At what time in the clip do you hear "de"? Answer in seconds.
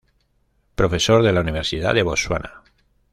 1.21-1.31, 1.93-2.01